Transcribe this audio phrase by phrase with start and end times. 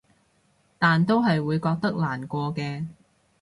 [0.79, 2.87] 但都係會覺得難過嘅